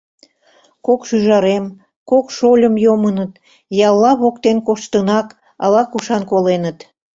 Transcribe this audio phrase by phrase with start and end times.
[0.85, 1.65] Кок шӱжарем,
[2.09, 3.31] кок шольым йомыныт...
[3.87, 5.27] ялла воктен коштынак,
[5.63, 6.79] ала-кушан коленыт.